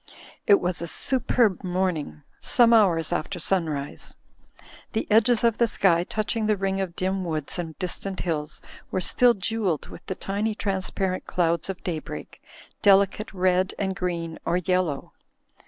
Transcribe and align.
It 0.47 0.59
was 0.59 0.81
a 0.81 0.87
superb 0.87 1.63
morning, 1.63 2.23
some 2.39 2.73
hours 2.73 3.13
after 3.13 3.39
sunrise. 3.39 4.15
The 4.93 5.05
edges 5.11 5.43
of 5.43 5.59
the 5.59 5.67
sky 5.67 6.05
touching 6.05 6.47
the 6.47 6.57
ring 6.57 6.81
of 6.81 6.95
dim 6.95 7.23
woods 7.23 7.59
and 7.59 7.77
distant 7.77 8.21
hills 8.21 8.61
were 8.89 8.99
still 8.99 9.35
jewelled 9.35 9.89
with 9.89 10.03
the 10.07 10.15
tiny 10.15 10.55
transparent 10.55 11.27
clouds 11.27 11.69
of 11.69 11.83
daybreak, 11.83 12.41
delicate 12.81 13.31
red 13.31 13.75
and 13.77 13.95
green 13.95 14.39
or 14.43 14.57
yellow. 14.57 15.13